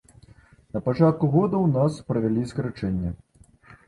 [0.77, 3.13] На пачатку года ў нас правялі скарачэнне.